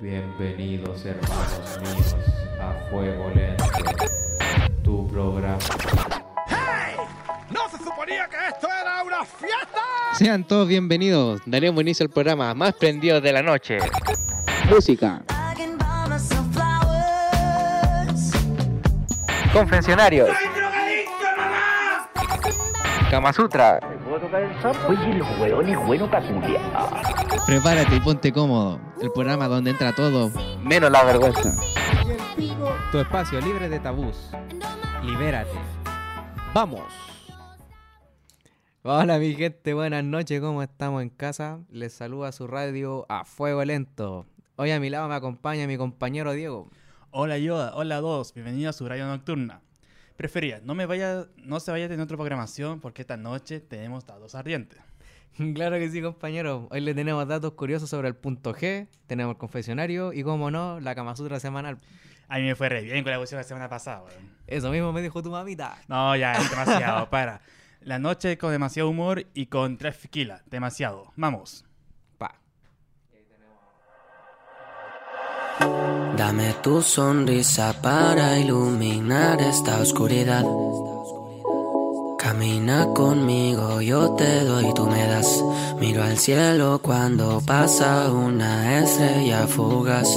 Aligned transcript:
Bienvenidos 0.00 1.04
hermanos 1.06 1.80
míos 1.80 2.16
a 2.60 2.90
Fuego 2.90 3.30
Lento, 3.34 3.64
tu 4.82 5.06
programa. 5.06 5.58
¡Hey! 6.48 6.96
¿No 7.50 7.60
se 7.70 7.78
suponía 7.78 8.28
que 8.28 8.36
esto 8.48 8.66
era 8.68 9.02
una 9.04 9.24
fiesta? 9.24 9.80
Sean 10.14 10.44
todos 10.44 10.68
bienvenidos. 10.68 11.40
Daremos 11.46 11.80
inicio 11.82 12.04
al 12.04 12.10
programa 12.10 12.52
más 12.54 12.74
prendido 12.74 13.20
de 13.20 13.32
la 13.32 13.42
noche. 13.42 13.78
Música. 14.68 15.22
Confesionarios. 19.52 20.28
Kama 23.10 23.32
Sutra. 23.32 23.78
Oye, 24.88 25.14
los 25.14 25.38
hueones 25.38 25.78
bueno 25.86 26.10
pa' 26.10 26.20
culiar. 26.20 26.60
Prepárate 27.46 27.96
y 27.96 28.00
ponte 28.00 28.32
cómodo. 28.32 28.80
El 29.04 29.12
programa 29.12 29.48
donde 29.48 29.70
entra 29.70 29.94
todo, 29.94 30.30
menos 30.62 30.90
la 30.90 31.04
vergüenza. 31.04 31.54
Tu 32.90 32.98
espacio 32.98 33.38
libre 33.38 33.68
de 33.68 33.78
tabús. 33.78 34.30
Libérate. 35.02 35.50
¡Vamos! 36.54 36.90
Hola 38.80 39.18
mi 39.18 39.34
gente, 39.34 39.74
buenas 39.74 40.04
noches, 40.04 40.40
¿cómo 40.40 40.62
estamos 40.62 41.02
en 41.02 41.10
casa? 41.10 41.60
Les 41.68 41.92
saluda 41.92 42.32
su 42.32 42.46
radio 42.46 43.04
a 43.10 43.26
fuego 43.26 43.62
lento. 43.62 44.24
Hoy 44.56 44.70
a 44.70 44.80
mi 44.80 44.88
lado 44.88 45.06
me 45.06 45.16
acompaña 45.16 45.66
mi 45.66 45.76
compañero 45.76 46.32
Diego. 46.32 46.70
Hola 47.10 47.36
Yoda, 47.36 47.74
hola 47.74 47.98
a 47.98 48.00
todos, 48.00 48.32
bienvenidos 48.32 48.74
a 48.74 48.78
su 48.78 48.88
radio 48.88 49.06
nocturna. 49.06 49.60
Prefería, 50.16 50.62
no 50.64 50.74
me 50.74 50.86
vaya, 50.86 51.26
no 51.36 51.60
se 51.60 51.70
vaya 51.70 51.84
a 51.84 51.88
tener 51.88 52.04
otra 52.04 52.16
programación 52.16 52.80
porque 52.80 53.02
esta 53.02 53.18
noche 53.18 53.60
tenemos 53.60 54.06
datos 54.06 54.34
ardientes. 54.34 54.80
Claro 55.54 55.78
que 55.78 55.90
sí, 55.90 56.00
compañero. 56.02 56.68
Hoy 56.70 56.80
le 56.80 56.94
tenemos 56.94 57.26
datos 57.26 57.52
curiosos 57.52 57.90
sobre 57.90 58.08
el 58.08 58.14
punto 58.14 58.54
G, 58.54 58.88
tenemos 59.06 59.32
el 59.34 59.38
confesionario 59.38 60.12
y, 60.12 60.22
como 60.22 60.50
no, 60.50 60.80
la 60.80 60.94
Kama 60.94 61.16
Sutra 61.16 61.40
semanal. 61.40 61.78
A 62.28 62.38
mí 62.38 62.44
me 62.44 62.54
fue 62.54 62.68
re 62.68 62.82
bien 62.82 63.02
con 63.02 63.12
la 63.12 63.18
cuestión 63.18 63.38
la 63.38 63.44
semana 63.44 63.68
pasada, 63.68 64.02
weón. 64.02 64.34
Eso 64.46 64.70
mismo 64.70 64.92
me 64.92 65.02
dijo 65.02 65.22
tu 65.22 65.30
mamita. 65.30 65.76
No, 65.88 66.16
ya, 66.16 66.32
es 66.32 66.50
demasiado, 66.50 67.10
para. 67.10 67.40
La 67.80 67.98
noche 67.98 68.38
con 68.38 68.50
demasiado 68.50 68.88
humor 68.88 69.26
y 69.34 69.46
con 69.46 69.76
tres 69.76 69.98
tequila, 69.98 70.42
demasiado. 70.46 71.12
Vamos. 71.16 71.66
Pa. 72.16 72.40
Dame 76.16 76.54
tu 76.62 76.80
sonrisa 76.80 77.74
para 77.82 78.38
iluminar 78.38 79.40
esta 79.42 79.80
oscuridad. 79.80 80.44
Camina 82.24 82.86
conmigo, 82.94 83.82
yo 83.82 84.12
te 84.12 84.44
doy, 84.46 84.72
tú 84.72 84.86
me 84.86 85.06
das. 85.06 85.44
Miro 85.78 86.02
al 86.02 86.16
cielo 86.16 86.80
cuando 86.80 87.42
pasa 87.44 88.10
una 88.10 88.78
estrella 88.78 89.46
fugaz. 89.46 90.08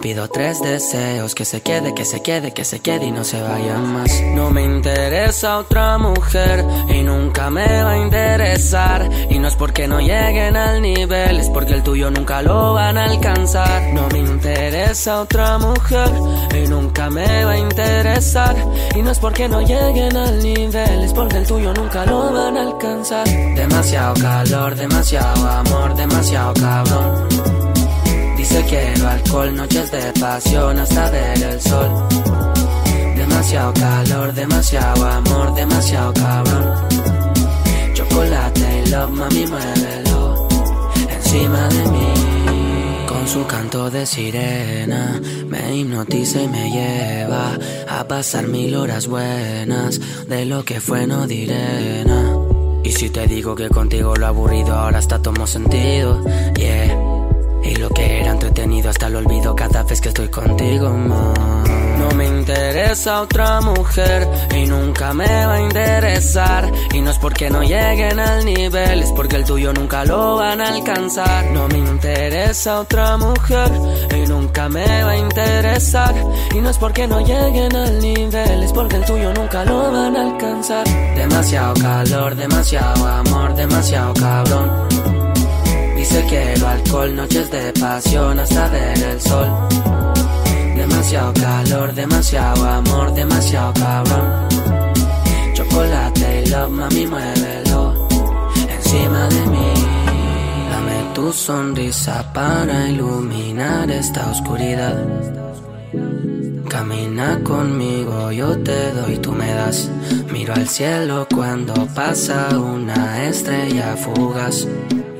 Pido 0.00 0.28
tres 0.28 0.60
deseos, 0.60 1.34
que 1.34 1.44
se 1.44 1.60
quede, 1.60 1.94
que 1.94 2.04
se 2.04 2.22
quede, 2.22 2.52
que 2.52 2.64
se 2.64 2.80
quede 2.80 3.06
y 3.06 3.10
no 3.10 3.24
se 3.24 3.40
vaya 3.42 3.78
más. 3.78 4.22
No 4.34 4.50
me 4.50 4.62
interesa 4.64 5.58
otra 5.58 5.98
mujer 5.98 6.64
y 6.88 7.02
nunca 7.02 7.50
me 7.50 7.82
va 7.82 7.92
a 7.92 7.98
interesar. 7.98 9.08
Y 9.28 9.38
no 9.38 9.48
es 9.48 9.56
porque 9.56 9.86
no 9.88 10.00
lleguen 10.00 10.56
al 10.56 10.80
nivel, 10.80 11.38
es 11.38 11.48
porque 11.48 11.74
el 11.74 11.82
tuyo 11.82 12.10
nunca 12.10 12.42
lo 12.42 12.74
van 12.74 12.98
a 12.98 13.04
alcanzar. 13.04 13.92
No 13.92 14.08
me 14.08 14.18
interesa 14.18 15.20
otra 15.20 15.58
mujer 15.58 16.10
y 16.54 16.68
nunca 16.68 17.10
me 17.10 17.44
va 17.44 17.52
a 17.52 17.58
interesar. 17.58 18.56
Y 18.94 19.02
no 19.02 19.10
es 19.10 19.18
porque 19.18 19.48
no 19.48 19.60
lleguen 19.60 20.16
al 20.16 20.42
nivel, 20.42 21.04
es 21.04 21.12
porque 21.12 21.38
el 21.38 21.46
tuyo 21.46 21.72
nunca 21.74 22.04
lo 22.06 22.32
van 22.32 22.56
a 22.56 22.62
alcanzar. 22.62 23.26
Demasiado 23.28 24.14
calor, 24.14 24.74
demasiado 24.74 25.48
amor, 25.48 25.94
demasiado 25.94 26.54
cabrón. 26.54 27.59
Dice 28.50 28.64
quiero 28.64 29.08
alcohol, 29.08 29.54
noches 29.54 29.92
de 29.92 30.12
pasión 30.18 30.76
hasta 30.76 31.08
ver 31.12 31.40
el 31.40 31.60
sol. 31.60 32.08
Demasiado 33.14 33.72
calor, 33.74 34.34
demasiado 34.34 35.06
amor, 35.06 35.54
demasiado 35.54 36.12
cabrón. 36.14 36.88
Chocolate 37.94 38.82
y 38.84 38.90
love, 38.90 39.10
mami, 39.10 39.46
muévelo 39.46 40.48
encima 41.14 41.68
de 41.68 41.90
mí. 41.92 43.06
Con 43.06 43.28
su 43.28 43.46
canto 43.46 43.88
de 43.88 44.04
sirena 44.04 45.20
me 45.46 45.76
hipnotiza 45.76 46.42
y 46.42 46.48
me 46.48 46.70
lleva 46.72 47.56
a 47.88 48.08
pasar 48.08 48.48
mil 48.48 48.74
horas 48.74 49.06
buenas. 49.06 50.00
De 50.26 50.44
lo 50.44 50.64
que 50.64 50.80
fue 50.80 51.06
no 51.06 51.28
diré 51.28 52.04
nada. 52.04 52.36
Y 52.82 52.90
si 52.90 53.10
te 53.10 53.28
digo 53.28 53.54
que 53.54 53.68
contigo 53.68 54.16
lo 54.16 54.26
aburrido 54.26 54.74
ahora 54.74 54.98
está 54.98 55.22
tomó 55.22 55.46
sentido, 55.46 56.24
yeah. 56.56 57.09
Y 57.70 57.76
lo 57.76 57.88
que 57.88 58.20
era 58.20 58.32
entretenido 58.32 58.90
hasta 58.90 59.08
lo 59.08 59.18
olvido 59.18 59.54
cada 59.54 59.84
vez 59.84 60.00
que 60.00 60.08
estoy 60.08 60.28
contigo, 60.28 60.90
ma. 60.90 61.32
No 62.00 62.10
me 62.16 62.26
interesa 62.26 63.20
otra 63.20 63.60
mujer 63.60 64.26
y 64.56 64.66
nunca 64.66 65.12
me 65.14 65.46
va 65.46 65.54
a 65.54 65.60
interesar. 65.60 66.72
Y 66.92 67.00
no 67.00 67.12
es 67.12 67.18
porque 67.18 67.48
no 67.48 67.62
lleguen 67.62 68.18
al 68.18 68.44
nivel, 68.44 69.02
es 69.04 69.12
porque 69.12 69.36
el 69.36 69.44
tuyo 69.44 69.72
nunca 69.72 70.04
lo 70.04 70.36
van 70.36 70.60
a 70.60 70.68
alcanzar. 70.70 71.52
No 71.52 71.68
me 71.68 71.78
interesa 71.78 72.80
otra 72.80 73.16
mujer 73.18 73.70
y 74.16 74.26
nunca 74.26 74.68
me 74.68 75.04
va 75.04 75.12
a 75.12 75.16
interesar. 75.16 76.14
Y 76.52 76.58
no 76.58 76.70
es 76.70 76.78
porque 76.78 77.06
no 77.06 77.20
lleguen 77.20 77.76
al 77.76 78.00
nivel, 78.00 78.64
es 78.64 78.72
porque 78.72 78.96
el 78.96 79.04
tuyo 79.04 79.32
nunca 79.32 79.64
lo 79.64 79.92
van 79.92 80.16
a 80.16 80.22
alcanzar. 80.22 80.88
Demasiado 81.14 81.74
calor, 81.74 82.34
demasiado 82.34 83.06
amor, 83.06 83.54
demasiado 83.54 84.12
cabrón. 84.14 84.99
Dice 86.10 86.24
quiero 86.28 86.66
alcohol, 86.66 87.14
noches 87.14 87.48
de 87.52 87.72
pasión 87.72 88.36
hasta 88.40 88.68
ver 88.68 88.98
el 89.00 89.20
sol. 89.20 89.46
Demasiado 90.74 91.32
calor, 91.34 91.94
demasiado 91.94 92.68
amor, 92.68 93.14
demasiado 93.14 93.72
cabrón. 93.74 94.48
Chocolate 95.54 96.42
y 96.42 96.50
love, 96.50 96.70
mami, 96.70 97.06
muévelo 97.06 98.08
encima 98.76 99.28
de 99.28 99.46
mí. 99.52 99.72
Dame 100.72 101.14
tu 101.14 101.32
sonrisa 101.32 102.24
para 102.32 102.88
iluminar 102.88 103.88
esta 103.88 104.32
oscuridad. 104.32 104.98
Camina 106.68 107.38
conmigo, 107.44 108.32
yo 108.32 108.58
te 108.58 108.90
doy, 108.94 109.16
tú 109.18 109.30
me 109.30 109.54
das. 109.54 109.88
Miro 110.32 110.54
al 110.54 110.66
cielo 110.66 111.28
cuando 111.32 111.72
pasa 111.94 112.48
una 112.58 113.28
estrella 113.28 113.96
fugaz. 113.96 114.66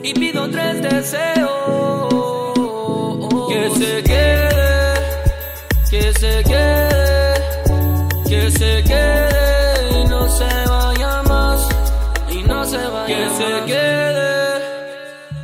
Y 0.02 0.14
pido 0.14 0.48
tres 0.50 0.80
deseos. 0.82 2.08
Que 3.48 3.70
se 3.70 4.02
quede, 4.02 4.94
que 5.90 6.12
se 6.14 6.42
quede, 6.44 7.34
que 8.26 8.50
se 8.50 8.82
quede 8.84 10.00
y 10.00 10.08
no 10.08 10.28
se 10.28 10.68
vaya 10.68 11.22
más. 11.24 11.68
Y 12.30 12.42
no 12.42 12.64
se 12.64 12.78
vaya 12.78 13.06
Que 13.06 13.28
se 13.30 13.64
quede, 13.66 14.28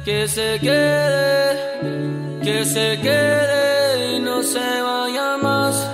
que 0.04 0.28
se 0.28 0.58
quede, 0.60 2.40
que 2.42 2.64
se 2.64 2.98
quede 3.02 4.16
y 4.16 4.20
no 4.20 4.42
se 4.42 4.82
vaya 4.82 5.36
más. 5.42 5.86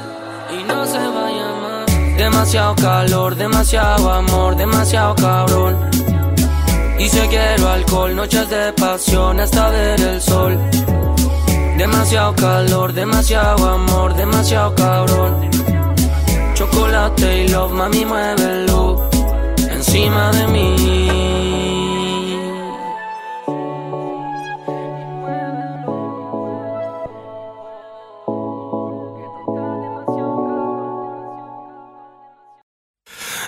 Y 0.51 0.63
no 0.65 0.87
se 0.87 0.99
vaya 0.99 1.49
más. 1.63 2.17
Demasiado 2.17 2.77
calor, 2.77 3.35
demasiado 3.35 4.13
amor, 4.13 4.55
demasiado 4.55 5.15
cabrón. 5.17 6.12
Dice 7.03 7.27
quiero 7.29 7.69
alcohol, 7.69 8.15
noches 8.15 8.49
de 8.49 8.73
pasión 8.75 9.41
hasta 9.41 9.71
ver 9.71 10.01
el 10.01 10.23
sol. 10.23 10.57
Demasiado 11.77 12.33
calor, 12.37 12.93
demasiado 12.93 13.71
amor, 13.71 14.15
demasiado 14.15 14.73
cabrón. 14.77 15.51
Chocolate 16.55 17.43
y 17.43 17.49
love, 17.49 17.73
mami, 17.73 18.05
muévelo 18.05 19.11
encima 19.69 20.31
de 20.31 20.47
mí. 20.47 21.32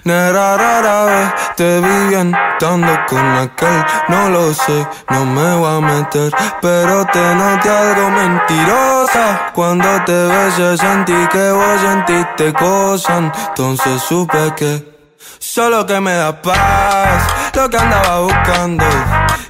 Negra 0.04 0.58
rara 0.58 1.04
vez 1.06 1.32
te 1.56 1.80
vi 1.80 2.08
bien 2.08 2.36
estando 2.52 2.92
con 3.08 3.26
aquel 3.36 3.84
No 4.08 4.28
lo 4.28 4.52
sé, 4.52 4.86
no 5.08 5.24
me 5.24 5.56
voy 5.56 5.78
a 5.78 5.80
meter 5.80 6.30
Pero 6.60 7.06
te 7.06 7.34
noté 7.34 7.70
algo 7.70 8.10
mentirosa. 8.10 9.50
Cuando 9.54 9.88
te 10.04 10.12
besé 10.12 10.76
sentí 10.76 11.14
que 11.32 11.52
vos 11.52 11.80
sentiste 11.80 12.52
cosas 12.52 13.32
Entonces 13.48 14.02
supe 14.02 14.52
que 14.54 14.94
Solo 15.38 15.86
que 15.86 15.98
me 16.00 16.12
da 16.12 16.42
paz 16.42 17.26
Lo 17.54 17.70
que 17.70 17.78
andaba 17.78 18.20
buscando 18.20 18.84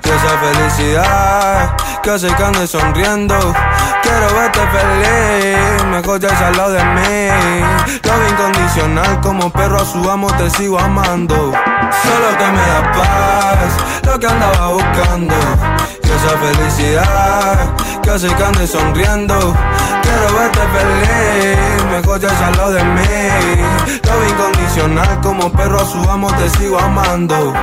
Y 0.05 0.09
esa 0.09 0.39
felicidad 0.39 1.77
Que 2.01 2.11
hace 2.11 2.29
que 2.29 2.45
ande 2.45 2.67
sonriendo 2.69 3.35
Quiero 4.03 4.35
verte 4.35 4.61
feliz 4.61 5.64
Ya 6.17 6.47
al 6.47 6.57
lado 6.57 6.71
de 6.71 6.85
mí 6.85 7.29
Lo 8.05 8.29
incondicional 8.31 9.21
Como 9.21 9.51
perro 9.51 9.79
a 9.81 9.85
su 9.85 10.09
amo 10.09 10.29
te 10.37 10.49
sigo 10.51 10.79
amando 10.79 11.35
Solo 11.35 12.39
que 12.39 12.47
me 12.53 12.61
da 12.61 12.93
paz 12.93 13.77
Lo 14.07 14.21
que 14.21 14.27
andaba 14.29 14.69
buscando 14.69 15.35
Y 16.05 16.07
esa 16.07 16.39
felicidad 16.39 17.75
Que 18.01 18.11
hace 18.11 18.29
que 18.29 18.45
ande 18.45 18.67
sonriendo. 18.67 19.35
Quiero 20.03 20.39
verte 20.39 20.61
feliz, 20.61 21.85
mejor 21.91 22.21
ya 22.21 22.29
salgo 22.29 22.71
de 22.71 22.85
mí. 22.85 23.01
Lo 24.05 24.29
incondicional, 24.29 25.21
como 25.23 25.51
perro 25.51 25.81
a 25.81 25.85
su 25.87 25.99
amo 26.11 26.31
te 26.35 26.51
sigo 26.51 26.79
amando. 26.79 27.55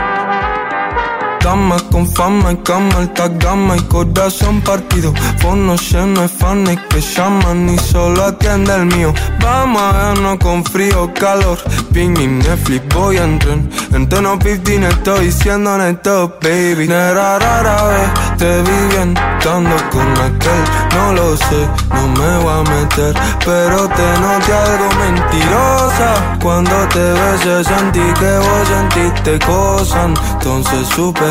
Dama 1.44 1.76
con 1.92 2.08
fama 2.08 2.52
y 2.52 2.58
cama, 2.58 2.96
alta 2.98 3.28
gama 3.28 3.76
y 3.76 3.82
corazón 3.82 4.62
partido. 4.62 5.12
Fono 5.40 5.76
lleno 5.76 6.22
de 6.22 6.28
fans 6.28 6.80
que 6.90 7.02
llaman 7.02 7.70
y 7.70 7.78
solo 7.80 8.26
atiende 8.26 8.76
el 8.76 8.86
mío. 8.86 9.12
Vamos 9.42 9.82
a 9.82 9.92
vernos 9.92 10.38
con 10.38 10.64
frío, 10.64 11.12
calor. 11.16 11.58
Ping 11.94 12.16
y 12.20 12.28
Netflix, 12.28 12.84
voy 12.94 13.18
a 13.18 13.24
entrar. 13.24 13.58
En 13.94 14.08
tono 14.08 14.38
15 14.38 14.88
estoy 14.88 15.32
siendo 15.32 15.78
neto, 15.78 16.38
baby. 16.42 16.88
Nera 16.88 17.40
rara 17.40 17.84
vez 17.88 18.38
te 18.38 18.62
vi 18.62 18.96
bien, 18.96 19.18
estando 19.38 19.76
con 19.92 20.12
aquel. 20.12 20.64
No 20.96 21.14
lo 21.14 21.38
sé, 21.38 21.68
no 21.90 22.08
me 22.08 22.38
voy 22.44 22.54
a 22.54 22.70
meter. 22.70 23.16
Pero 23.44 23.88
te 23.90 24.08
noté 24.20 24.54
algo 24.54 24.90
mentirosa. 25.00 26.38
Cuando 26.42 26.88
te 26.90 27.00
besé 27.00 27.64
sentí 27.64 28.00
que 28.20 28.38
vos 28.38 28.68
sentiste 28.68 29.40
cosas. 29.46 30.12
Entonces 30.34 30.88
supe 30.96 31.31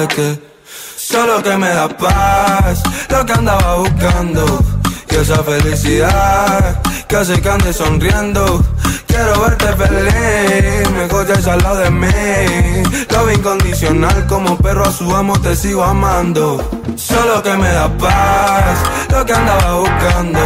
solo 0.96 1.42
que 1.42 1.56
me 1.56 1.68
da 1.68 1.88
paz, 1.88 2.82
lo 3.08 3.26
que 3.26 3.32
andaba 3.32 3.76
buscando. 3.76 4.64
Y 5.10 5.16
esa 5.16 5.42
felicidad 5.42 6.80
que 7.08 7.16
hace 7.16 7.40
que 7.40 7.50
ande 7.50 7.72
sonriendo. 7.72 8.62
Quiero 9.06 9.40
verte 9.40 9.66
feliz, 9.74 10.90
mejor 10.92 11.26
ya 11.26 11.52
al 11.52 11.58
lado 11.62 11.76
de 11.78 11.90
mí. 11.90 12.82
Lo 13.10 13.32
incondicional, 13.32 14.26
como 14.26 14.56
perro 14.56 14.84
a 14.84 14.92
su 14.92 15.14
amo 15.14 15.38
te 15.40 15.56
sigo 15.56 15.82
amando. 15.82 16.62
Solo 16.96 17.42
que 17.42 17.56
me 17.56 17.68
da 17.68 17.88
paz, 17.98 18.78
lo 19.10 19.26
que 19.26 19.32
andaba 19.32 19.74
buscando. 19.80 20.40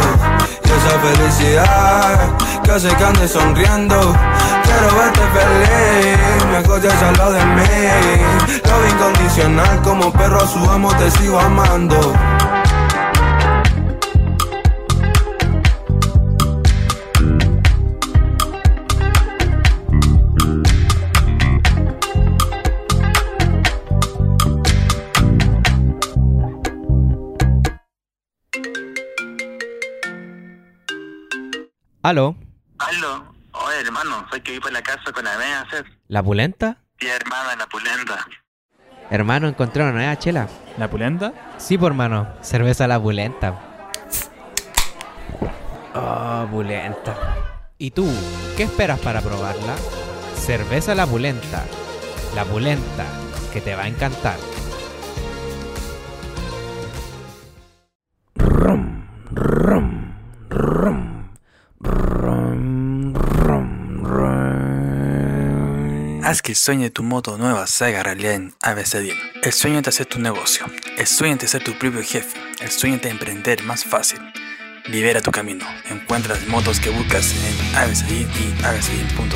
Y 0.63 0.67
esa 0.67 0.99
felicidad 0.99 2.37
que 2.63 2.71
hace 2.71 2.89
que 2.95 3.03
ande 3.03 3.27
sonriendo. 3.27 4.15
Quiero 4.77 4.93
verte 4.97 5.21
feliz, 5.21 6.45
mejor 6.51 6.81
ya 6.81 7.07
al 7.07 7.17
lado 7.17 7.31
de 7.31 7.45
mí. 7.45 7.63
Lo 8.65 8.89
incondicional, 8.89 9.81
como 9.83 10.11
perro 10.11 10.37
a 10.41 10.47
su 10.47 10.59
amo 10.69 10.93
te 10.97 11.09
sigo 11.11 11.39
amando. 11.39 11.95
¿Aló? 32.01 32.35
Aló, 32.77 33.34
hermano, 33.81 34.25
soy 34.29 34.41
que 34.41 34.53
vi 34.53 34.59
por 34.59 34.71
la 34.71 34.81
casa 34.81 35.11
con 35.11 35.23
la 35.23 35.37
media 35.37 35.61
hacer. 35.61 35.85
¿La 36.07 36.23
pulenta? 36.23 36.77
Sí, 36.99 37.07
hermano, 37.07 37.49
la 37.57 37.67
pulenta. 37.67 38.27
Hermano, 39.09 39.47
encontré 39.47 39.83
una 39.83 39.91
nueva 39.91 40.17
chela. 40.17 40.47
¿La 40.77 40.89
pulenta? 40.89 41.33
Sí, 41.57 41.77
por 41.77 41.91
hermano. 41.91 42.27
Cerveza 42.41 42.87
la 42.87 42.99
pulenta. 42.99 43.53
Oh, 45.93 46.47
pulenta. 46.49 47.15
¿Y 47.77 47.91
tú? 47.91 48.07
¿Qué 48.57 48.63
esperas 48.63 48.99
para 48.99 49.21
probarla? 49.21 49.75
Cerveza 50.35 50.95
la 50.95 51.05
pulenta. 51.05 51.63
La 52.35 52.43
pulenta, 52.43 53.05
que 53.53 53.61
te 53.61 53.75
va 53.75 53.83
a 53.83 53.87
encantar. 53.87 54.37
Rum, 58.35 59.07
rum, 59.31 60.13
rum, 60.49 61.29
rum. 61.79 63.34
Haz 66.25 66.41
que 66.41 66.53
el 66.53 66.55
sueño 66.55 66.81
de 66.81 66.89
tu 66.89 67.03
moto 67.03 67.37
nueva 67.37 67.67
se 67.67 67.85
haga 67.85 68.01
realidad 68.01 68.33
en 68.33 68.55
ABC 68.59 68.93
Deal. 68.93 69.15
El 69.43 69.53
sueño 69.53 69.81
de 69.83 69.89
hacer 69.89 70.07
tu 70.07 70.19
negocio. 70.19 70.65
El 70.97 71.05
sueño 71.05 71.35
de 71.35 71.47
ser 71.47 71.63
tu 71.63 71.77
propio 71.77 72.01
jefe. 72.01 72.39
El 72.59 72.71
sueño 72.71 72.97
de 72.97 73.09
emprender 73.09 73.63
más 73.63 73.85
fácil. 73.85 74.19
Libera 74.87 75.21
tu 75.21 75.29
camino. 75.29 75.65
Encuentra 75.87 76.33
las 76.33 76.47
motos 76.47 76.79
que 76.79 76.89
buscas 76.89 77.31
en 77.31 77.75
ABC 77.75 78.07
Deal 78.07 78.27
y 78.39 78.65
abcdeal.cl. 78.65 79.35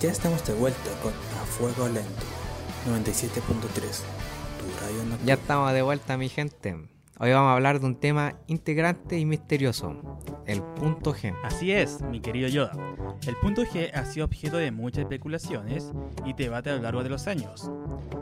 Ya 0.00 0.10
estamos 0.10 0.46
de 0.46 0.52
vuelta 0.52 0.90
con 1.02 1.12
A 1.12 1.46
Fuego 1.46 1.88
Lento 1.88 2.41
97.3. 2.86 4.02
Tu 4.58 4.80
radio 4.80 4.98
nocturno. 5.04 5.24
Ya 5.24 5.34
estamos 5.34 5.72
de 5.72 5.82
vuelta, 5.82 6.16
mi 6.16 6.28
gente. 6.28 6.76
Hoy 7.18 7.30
vamos 7.30 7.50
a 7.50 7.52
hablar 7.52 7.78
de 7.78 7.86
un 7.86 7.94
tema 7.94 8.34
integrante 8.48 9.16
y 9.16 9.24
misterioso, 9.24 9.94
el 10.44 10.60
punto 10.60 11.14
G. 11.14 11.32
Así 11.44 11.70
es, 11.70 12.00
mi 12.02 12.20
querido 12.20 12.48
Yoda. 12.48 12.72
El 13.28 13.36
punto 13.36 13.62
G 13.62 13.92
ha 13.94 14.04
sido 14.06 14.26
objeto 14.26 14.56
de 14.56 14.72
muchas 14.72 15.02
especulaciones 15.02 15.92
y 16.24 16.32
debate 16.32 16.70
a 16.70 16.76
lo 16.76 16.82
largo 16.82 17.04
de 17.04 17.10
los 17.10 17.28
años. 17.28 17.70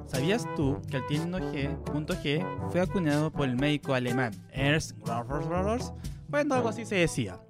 ¿Sabías 0.07 0.47
tú 0.55 0.83
que 0.91 0.99
el 0.99 1.07
término 1.07 1.39
G, 1.39 1.75
punto 1.85 2.13
G, 2.15 2.45
fue 2.71 2.83
acuñado 2.83 3.31
por 3.31 3.49
el 3.49 3.57
médico 3.57 3.95
alemán 3.95 4.33
Ernst 4.53 4.99
Grafers? 4.99 5.95
Bueno, 6.29 6.55
algo 6.55 6.69
así 6.69 6.85
se 6.85 6.97
decía. 6.97 7.41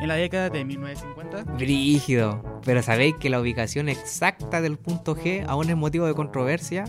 En 0.00 0.08
la 0.08 0.14
década 0.14 0.50
de 0.50 0.64
1950, 0.64 1.52
Brígido. 1.54 2.60
Pero 2.64 2.82
¿sabéis 2.82 3.14
que 3.16 3.30
la 3.30 3.40
ubicación 3.40 3.88
exacta 3.88 4.60
del 4.60 4.76
punto 4.76 5.16
G 5.16 5.44
aún 5.48 5.70
es 5.70 5.76
motivo 5.76 6.06
de 6.06 6.14
controversia? 6.14 6.84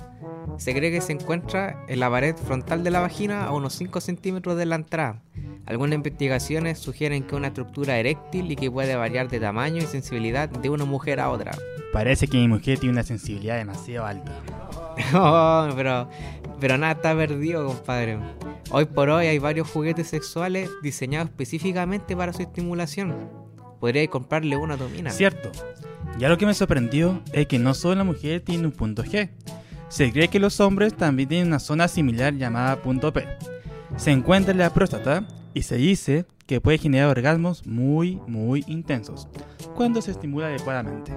Se 0.57 0.73
cree 0.73 0.91
que 0.91 1.01
se 1.01 1.13
encuentra 1.13 1.85
en 1.87 1.99
la 1.99 2.09
pared 2.09 2.35
frontal 2.35 2.83
de 2.83 2.91
la 2.91 2.99
vagina 2.99 3.45
a 3.45 3.53
unos 3.53 3.73
5 3.73 4.01
centímetros 4.01 4.57
de 4.57 4.65
la 4.65 4.75
entrada. 4.75 5.21
Algunas 5.65 5.95
investigaciones 5.95 6.79
sugieren 6.79 7.23
que 7.23 7.29
es 7.29 7.33
una 7.33 7.47
estructura 7.47 7.97
eréctil 7.97 8.51
y 8.51 8.55
que 8.55 8.71
puede 8.71 8.95
variar 8.95 9.27
de 9.27 9.39
tamaño 9.39 9.77
y 9.77 9.81
sensibilidad 9.81 10.47
de 10.49 10.69
una 10.69 10.85
mujer 10.85 11.19
a 11.19 11.29
otra. 11.29 11.51
parece 11.91 12.27
que 12.27 12.37
mi 12.37 12.47
mujer 12.47 12.79
tiene 12.79 12.93
una 12.93 13.03
sensibilidad 13.03 13.57
demasiado 13.57 14.05
alta. 14.05 14.31
Oh, 15.13 15.69
pero, 15.75 16.09
pero 16.59 16.77
nada 16.77 16.93
está 16.93 17.15
perdido, 17.15 17.65
compadre. 17.65 18.19
Hoy 18.71 18.85
por 18.85 19.09
hoy 19.09 19.27
hay 19.27 19.39
varios 19.39 19.69
juguetes 19.69 20.07
sexuales 20.07 20.69
diseñados 20.81 21.29
específicamente 21.29 22.15
para 22.15 22.33
su 22.33 22.41
estimulación. 22.41 23.15
Podríais 23.79 24.09
comprarle 24.09 24.57
una 24.57 24.73
a 24.73 24.77
tu 24.77 24.89
mina. 24.89 25.11
Cierto. 25.11 25.51
Ya 26.17 26.29
lo 26.29 26.37
que 26.37 26.45
me 26.45 26.53
sorprendió 26.53 27.21
es 27.31 27.47
que 27.47 27.59
no 27.59 27.73
solo 27.73 27.95
la 27.95 28.03
mujer 28.03 28.41
tiene 28.41 28.65
un 28.65 28.71
punto 28.71 29.03
G. 29.03 29.29
Se 29.87 30.11
cree 30.11 30.27
que 30.27 30.39
los 30.39 30.59
hombres 30.59 30.95
también 30.95 31.29
tienen 31.29 31.47
una 31.47 31.59
zona 31.59 31.87
similar 31.87 32.33
llamada 32.33 32.81
punto 32.81 33.13
P. 33.13 33.25
Se 33.95 34.11
encuentra 34.11 34.51
en 34.51 34.57
la 34.57 34.73
próstata 34.73 35.25
y 35.53 35.61
se 35.61 35.77
dice 35.77 36.25
que 36.45 36.59
puede 36.59 36.77
generar 36.77 37.09
orgasmos 37.09 37.65
muy, 37.65 38.19
muy 38.27 38.63
intensos 38.67 39.27
cuando 39.75 40.01
se 40.01 40.11
estimula 40.11 40.47
adecuadamente. 40.47 41.13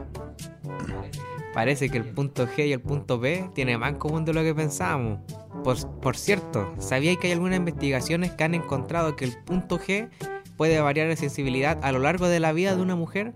Parece 1.53 1.89
que 1.89 1.99
el 1.99 2.05
punto 2.05 2.47
G 2.47 2.69
y 2.69 2.73
el 2.73 2.81
punto 2.81 3.21
P 3.21 3.51
tienen 3.55 3.81
más 3.81 3.91
en 3.91 3.99
común 3.99 4.25
de 4.25 4.33
lo 4.33 4.43
que 4.43 4.55
pensábamos. 4.55 5.19
Por, 5.65 6.01
por 6.01 6.17
cierto, 6.17 6.73
¿sabíais 6.79 7.19
que 7.19 7.27
hay 7.27 7.33
algunas 7.33 7.59
investigaciones 7.59 8.31
que 8.33 8.45
han 8.45 8.55
encontrado 8.55 9.17
que 9.17 9.25
el 9.25 9.37
punto 9.45 9.79
G 9.79 10.09
puede 10.57 10.81
variar 10.81 11.09
de 11.09 11.17
sensibilidad 11.17 11.79
a 11.83 11.91
lo 11.91 11.99
largo 11.99 12.29
de 12.29 12.39
la 12.39 12.53
vida 12.53 12.77
de 12.77 12.83
una 12.83 12.95
mujer? 12.95 13.33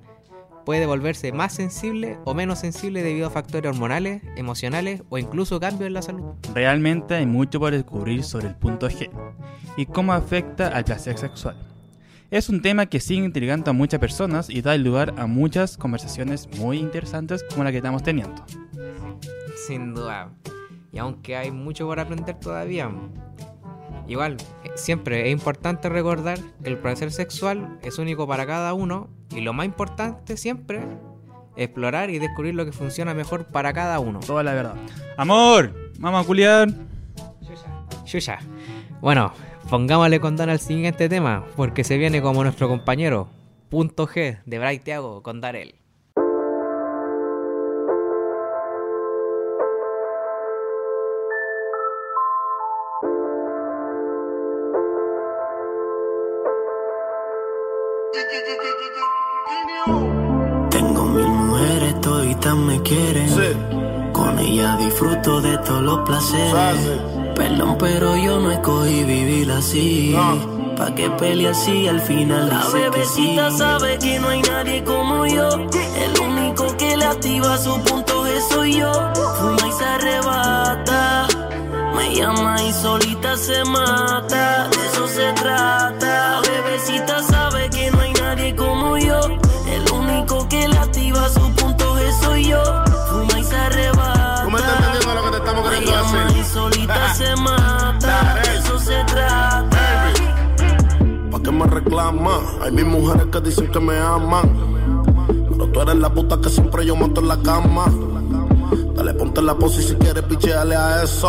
Puede 0.64 0.86
volverse 0.86 1.32
más 1.32 1.52
sensible 1.52 2.18
o 2.24 2.34
menos 2.34 2.60
sensible 2.60 3.02
debido 3.02 3.26
a 3.26 3.30
factores 3.30 3.70
hormonales, 3.70 4.22
emocionales 4.36 5.02
o 5.10 5.18
incluso 5.18 5.60
cambios 5.60 5.88
en 5.88 5.94
la 5.94 6.02
salud. 6.02 6.24
Realmente 6.54 7.14
hay 7.14 7.26
mucho 7.26 7.60
por 7.60 7.72
descubrir 7.72 8.22
sobre 8.24 8.48
el 8.48 8.54
punto 8.54 8.88
G 8.88 9.10
y 9.76 9.86
cómo 9.86 10.12
afecta 10.12 10.68
al 10.68 10.84
placer 10.84 11.18
sexual. 11.18 11.73
Es 12.34 12.48
un 12.48 12.60
tema 12.62 12.86
que 12.86 12.98
sigue 12.98 13.24
intrigando 13.24 13.70
a 13.70 13.74
muchas 13.74 14.00
personas 14.00 14.50
y 14.50 14.60
da 14.60 14.76
lugar 14.76 15.14
a 15.18 15.28
muchas 15.28 15.76
conversaciones 15.76 16.48
muy 16.58 16.78
interesantes 16.78 17.44
como 17.48 17.62
la 17.62 17.70
que 17.70 17.76
estamos 17.76 18.02
teniendo. 18.02 18.44
Sin 19.68 19.94
duda. 19.94 20.32
Y 20.92 20.98
aunque 20.98 21.36
hay 21.36 21.52
mucho 21.52 21.86
por 21.86 22.00
aprender 22.00 22.34
todavía. 22.40 22.90
Igual, 24.08 24.36
eh, 24.64 24.72
siempre 24.74 25.28
es 25.28 25.32
importante 25.32 25.88
recordar 25.88 26.40
que 26.60 26.70
el 26.70 26.76
placer 26.76 27.12
sexual 27.12 27.78
es 27.84 28.00
único 28.00 28.26
para 28.26 28.44
cada 28.46 28.74
uno 28.74 29.10
y 29.30 29.40
lo 29.40 29.52
más 29.52 29.66
importante 29.66 30.36
siempre 30.36 30.78
es 31.54 31.66
explorar 31.66 32.10
y 32.10 32.18
descubrir 32.18 32.56
lo 32.56 32.64
que 32.64 32.72
funciona 32.72 33.14
mejor 33.14 33.46
para 33.46 33.72
cada 33.72 34.00
uno. 34.00 34.18
Toda 34.18 34.42
la 34.42 34.54
verdad. 34.54 34.74
Amor, 35.16 35.72
vamos 36.00 36.24
a 36.24 36.26
culiar. 36.26 36.68
Bueno, 39.00 39.32
pongámosle 39.68 40.20
condón 40.20 40.50
al 40.50 40.60
siguiente 40.60 41.08
tema, 41.08 41.44
porque 41.56 41.84
se 41.84 41.98
viene 41.98 42.22
como 42.22 42.42
nuestro 42.42 42.68
compañero, 42.68 43.28
punto 43.70 44.06
G 44.06 44.40
de 44.44 44.58
Bright 44.58 44.84
Thiago 44.84 45.22
con 45.22 45.40
Darel. 45.40 45.74
Tengo 60.70 62.00
toditas 62.00 62.56
me 62.56 62.80
quieren. 62.82 64.12
Con 64.12 64.38
ella 64.38 64.76
disfruto 64.76 65.40
de 65.40 65.58
todos 65.58 65.82
los 65.82 65.98
placeres. 66.00 67.23
Perdón, 67.34 67.76
pero 67.78 68.16
yo 68.16 68.38
no 68.40 68.50
escogí 68.50 69.04
vivir 69.04 69.50
así. 69.50 70.16
Pa' 70.76 70.94
que 70.94 71.08
pelear 71.10 71.52
así 71.52 71.86
al 71.86 72.00
final 72.00 72.48
La 72.48 72.66
bebecita 72.68 73.48
que 73.48 73.56
sabe 73.56 73.98
que 73.98 74.18
no 74.18 74.28
hay 74.28 74.42
nadie 74.42 74.82
como 74.82 75.24
yo. 75.26 75.48
El 75.48 76.20
único 76.20 76.76
que 76.76 76.96
le 76.96 77.04
activa 77.04 77.56
su 77.58 77.80
punto 77.82 78.26
G 78.26 78.40
soy 78.48 78.78
yo. 78.78 78.92
Fuma 79.38 79.68
y 79.68 79.72
se 79.72 79.84
arrebata. 79.84 81.28
Me 81.94 82.14
llama 82.14 82.56
y 82.62 82.72
solita 82.72 83.36
se 83.36 83.64
mata. 83.64 84.68
Hay 102.62 102.70
mis 102.70 102.84
mujeres 102.84 103.26
que 103.30 103.40
dicen 103.40 103.70
que 103.70 103.80
me 103.80 103.98
aman. 103.98 104.50
Pero 105.50 105.66
tú 105.68 105.80
eres 105.80 105.96
la 105.96 106.12
puta 106.12 106.40
que 106.40 106.48
siempre 106.48 106.86
yo 106.86 106.96
mato 106.96 107.20
en 107.20 107.28
la 107.28 107.40
cama. 107.42 107.86
Dale, 108.94 109.14
ponte 109.14 109.40
en 109.40 109.46
la 109.46 109.54
pose 109.54 109.82
si 109.82 109.94
quieres 109.96 110.22
picheale 110.24 110.76
a 110.76 111.02
eso. 111.02 111.28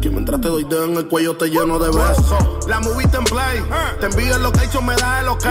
Que 0.00 0.08
mientras 0.08 0.40
te 0.40 0.48
doy 0.48 0.64
dedo 0.64 0.84
en 0.84 0.96
el 0.96 1.08
cuello 1.08 1.36
te 1.36 1.48
lleno 1.48 1.78
de 1.78 1.88
besos. 1.88 2.66
La 2.68 2.80
movie 2.80 3.08
en 3.12 3.24
play. 3.24 3.62
Te 4.00 4.06
envío 4.06 4.36
el 4.36 4.42
location, 4.42 4.86
me 4.86 4.94
da 4.96 5.20
el 5.20 5.28
ok. 5.28 5.44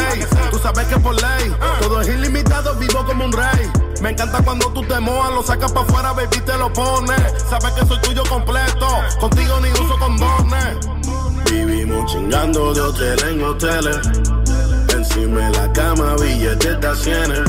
Tú 0.52 0.58
sabes 0.60 0.88
que 0.88 0.98
por 0.98 1.16
ley. 1.16 1.56
Todo 1.82 2.02
es 2.02 2.08
ilimitado, 2.08 2.76
vivo 2.76 3.06
como 3.06 3.26
un 3.26 3.32
rey. 3.32 3.70
Me 4.02 4.10
encanta 4.12 4.42
cuando 4.44 4.68
tú 4.74 4.82
te 4.84 5.00
mojas, 5.00 5.32
lo 5.34 5.44
sacas 5.44 5.72
para 5.72 5.86
afuera, 5.86 6.14
baby, 6.14 6.40
te 6.46 6.58
lo 6.58 6.74
pones. 6.74 7.22
Sabes 7.50 7.72
que 7.74 7.86
soy 7.86 8.00
tuyo 8.00 8.24
completo. 8.30 8.88
Contigo 9.20 9.60
ni 9.62 9.70
uso 9.72 9.98
condones. 10.00 10.78
Vivimos 11.52 12.10
chingando 12.10 12.74
de 12.74 12.80
hotel 12.82 13.20
en 13.30 13.44
hoteles. 13.44 14.00
Encima 14.96 15.50
de 15.50 15.58
la 15.58 15.74
cama, 15.74 16.16
billetes 16.22 16.80
de 16.80 16.96
cienes. 16.96 17.42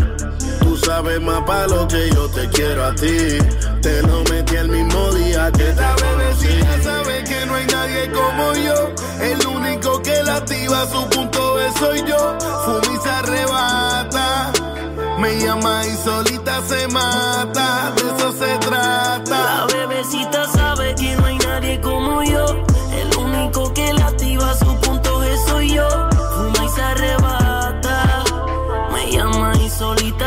Tú 0.59 0.77
sabes 0.77 1.21
más 1.21 1.41
para 1.43 1.69
lo 1.69 1.87
que 1.87 2.11
yo 2.11 2.29
te 2.31 2.49
quiero 2.49 2.85
a 2.85 2.95
ti. 2.97 3.39
Te 3.81 4.03
lo 4.03 4.25
metí 4.25 4.57
el 4.57 4.69
mismo 4.71 5.13
día 5.13 5.53
que 5.53 5.65
te 5.65 5.87
bebecita 6.03 6.83
sabe 6.83 7.23
que 7.25 7.47
no 7.47 7.55
hay 7.55 7.67
nadie 7.67 8.11
como 8.11 8.53
yo. 8.55 8.93
El 9.21 9.47
único 9.47 10.03
que 10.03 10.23
la 10.25 10.37
activa 10.37 10.85
su 10.91 11.09
punto 11.09 11.55
B 11.55 11.71
soy 11.79 11.99
yo. 12.05 12.37
Fuma 12.65 12.95
y 12.95 13.03
se 13.05 13.11
arrebata. 13.11 14.53
Me 15.21 15.39
llama 15.39 15.87
y 15.87 15.97
solita 16.05 16.61
se 16.67 16.89
mata. 16.89 17.93
De 17.95 18.03
eso 18.03 18.33
se 18.33 18.71
La 18.71 19.23
trata. 19.25 19.67
bebecita 19.73 20.49
sabe 20.49 20.93
que 20.97 21.15
no 21.17 21.27
hay 21.27 21.39
nadie 21.39 21.81
como 21.81 22.23
yo. 22.25 22.72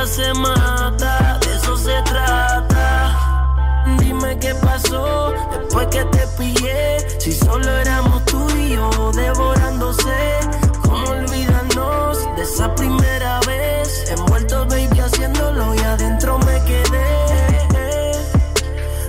Se 0.05 0.33
mata. 0.33 1.39
De 1.39 1.55
eso 1.55 1.77
se 1.77 2.01
trata. 2.03 3.85
Dime 3.99 4.37
qué 4.39 4.53
pasó 4.55 5.33
después 5.51 5.87
que 5.87 6.05
te 6.05 6.27
pillé. 6.37 7.19
Si 7.19 7.31
solo 7.31 7.69
éramos 7.77 8.23
tú 8.25 8.47
y 8.57 8.69
yo 8.75 9.11
devorándose. 9.11 10.39
¿Cómo 10.83 11.09
olvidarnos 11.09 12.17
de 12.35 12.43
esa 12.43 12.73
primera 12.75 13.39
vez? 13.47 14.11
Envuelto, 14.11 14.65
baby, 14.67 14.99
haciéndolo 14.99 15.75
y 15.75 15.79
adentro 15.79 16.37
me 16.39 16.63
quedé. 16.63 18.11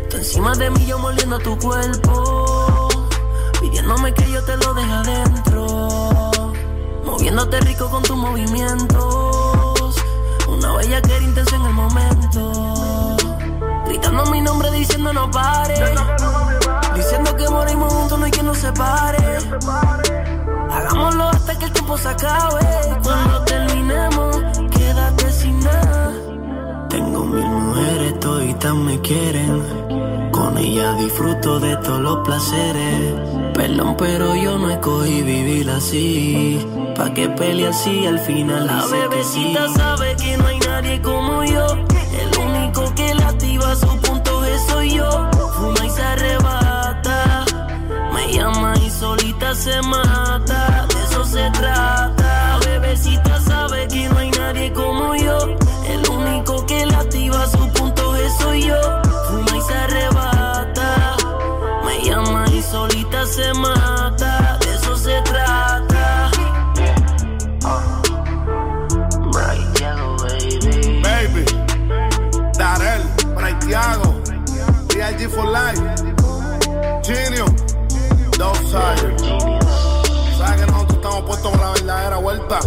Tú 0.08 0.16
encima 0.16 0.54
de 0.54 0.70
mí, 0.70 0.86
yo 0.86 0.98
moliendo 0.98 1.38
tu 1.38 1.58
cuerpo. 1.58 2.88
Pidiéndome 3.60 4.12
que 4.14 4.30
yo 4.30 4.42
te 4.44 4.56
lo 4.56 4.74
deje 4.74 4.92
adentro. 4.92 6.30
Moviéndote 7.04 7.60
rico 7.60 7.88
con 7.90 8.02
tus 8.02 8.16
movimientos. 8.16 9.35
Una 10.66 10.78
bella 10.78 11.00
que 11.02 11.14
era 11.14 11.24
intensa 11.24 11.56
en 11.56 11.62
el 11.66 11.72
momento. 11.72 13.16
Gritando 13.86 14.26
mi 14.26 14.40
nombre 14.40 14.70
diciendo 14.72 15.12
no 15.12 15.30
pare. 15.30 15.74
Diciendo 16.94 17.36
que 17.36 17.48
morimos 17.48 17.92
juntos, 17.92 18.18
no 18.18 18.24
hay 18.24 18.30
quien 18.32 18.46
nos 18.46 18.58
separe. 18.58 19.18
Hagámoslo 20.70 21.28
hasta 21.28 21.58
que 21.58 21.66
el 21.66 21.72
tiempo 21.72 21.96
se 21.96 22.08
acabe. 22.08 22.60
Cuando 23.02 23.42
terminemos, 23.44 24.36
quédate 24.70 25.30
sin 25.30 25.60
nada. 25.60 26.12
Tengo 26.88 27.24
mil 27.24 27.46
mujeres, 27.46 28.18
toditas 28.20 28.74
me 28.74 29.00
quieren. 29.00 30.30
Con 30.32 30.58
ella 30.58 30.92
disfruto 30.94 31.60
de 31.60 31.76
todos 31.76 32.00
los 32.00 32.18
placeres. 32.26 33.14
Perdón, 33.54 33.94
pero 33.96 34.34
yo 34.34 34.58
no 34.58 34.70
escogí 34.70 35.22
vivir 35.22 35.70
así. 35.70 36.66
Pa' 36.96 37.12
que 37.12 37.28
pelear 37.28 37.70
así 37.70 38.06
al 38.06 38.18
final 38.18 38.66
La 38.66 38.82
sí. 38.82 38.92
bebecita 38.92 39.68
sabe 39.68 39.95
nadie 40.76 41.00
como 41.00 41.42
yo. 41.44 41.66
El 42.22 42.38
único 42.38 42.94
que 42.94 43.14
le 43.14 43.24
activa 43.24 43.74
su 43.76 43.88
punto 44.00 44.42
G 44.42 44.58
soy 44.68 44.90
yo. 44.94 45.10
Fuma 45.54 45.86
y 45.86 45.90
se 45.90 46.02
arrebata. 46.02 47.44
Me 48.12 48.32
llama 48.32 48.74
y 48.84 48.90
solita 48.90 49.54
se 49.54 49.80
mata. 49.82 50.86
De 50.92 51.02
eso 51.04 51.24
se 51.24 51.50
trata. 51.52 52.58
La 52.58 52.58
bebecita 52.66 53.40
sabe 53.40 53.88
que 53.88 54.08
no 54.08 54.18
hay 54.18 54.30
nadie 54.30 54.72
como 54.72 55.14
yo. 55.16 55.38
El 55.94 56.02
único 56.10 56.66
que 56.66 56.84
le 56.84 56.94
activa 56.94 57.46
su 57.46 57.68
punto 57.72 58.14
G 58.14 58.38
soy 58.38 58.62
yo. 58.64 58.80
Fuma 59.28 59.56
y 59.56 59.62
se 59.62 59.74
arrebata. 59.74 61.16
Me 61.86 62.04
llama 62.06 62.44
y 62.52 62.62
solita 62.62 63.26
se 63.26 63.54
mata. 63.54 64.35
For 75.36 75.46
life, 75.50 75.78
Genio, 77.04 77.44
Dowside. 78.38 79.18
Sabes 80.38 80.60
que 80.60 80.66
nosotros 80.66 80.94
estamos 80.94 81.22
puestos 81.26 81.52
por 81.52 81.60
la 81.60 81.70
verdadera 81.72 82.16
vuelta. 82.16 82.58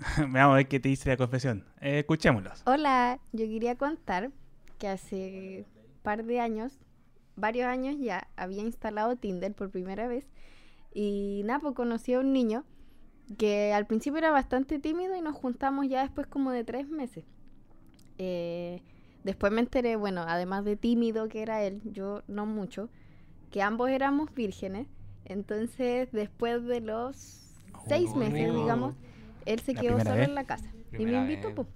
Vamos 0.17 0.53
a 0.53 0.55
ver 0.55 0.67
qué 0.67 0.79
te 0.79 0.89
dice 0.89 1.09
la 1.09 1.17
confesión. 1.17 1.65
Eh, 1.81 2.00
escuchémoslos. 2.00 2.63
Hola, 2.65 3.19
yo 3.31 3.45
quería 3.45 3.75
contar 3.75 4.31
que 4.77 4.88
hace 4.88 5.65
par 6.03 6.24
de 6.25 6.39
años, 6.39 6.79
varios 7.35 7.67
años 7.67 7.95
ya, 8.00 8.27
había 8.35 8.62
instalado 8.62 9.15
Tinder 9.15 9.53
por 9.53 9.71
primera 9.71 10.07
vez 10.07 10.27
y 10.93 11.41
nada, 11.45 11.59
pues 11.59 11.75
conocí 11.75 12.13
a 12.13 12.19
un 12.19 12.33
niño 12.33 12.63
que 13.38 13.74
al 13.74 13.88
principio 13.88 14.19
era 14.19 14.31
bastante 14.31 14.79
tímido 14.79 15.15
y 15.15 15.21
nos 15.21 15.35
juntamos 15.35 15.88
ya 15.88 16.01
después 16.03 16.27
como 16.27 16.51
de 16.51 16.63
tres 16.63 16.88
meses. 16.88 17.25
Eh, 18.17 18.81
después 19.24 19.51
me 19.51 19.62
enteré, 19.62 19.95
bueno, 19.95 20.24
además 20.27 20.63
de 20.63 20.75
tímido 20.75 21.27
que 21.27 21.41
era 21.41 21.63
él, 21.63 21.81
yo 21.85 22.21
no 22.27 22.45
mucho, 22.45 22.89
que 23.51 23.62
ambos 23.62 23.89
éramos 23.89 24.33
vírgenes. 24.33 24.88
Entonces, 25.25 26.12
después 26.12 26.63
de 26.65 26.81
los 26.81 27.55
seis 27.88 28.12
Oh, 28.13 28.17
meses, 28.17 28.43
rico. 28.50 28.59
digamos, 28.62 28.95
él 29.45 29.59
se 29.59 29.73
La 29.73 29.81
quedó 29.81 29.99
solo 29.99 30.15
vez. 30.15 30.27
en 30.27 30.35
la 30.35 30.43
casa. 30.45 30.71
y 30.97 31.05
me 31.05 31.13
invitó, 31.13 31.53
pues. 31.53 31.67